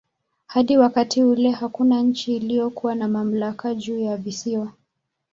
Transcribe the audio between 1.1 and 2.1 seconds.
ule hakuna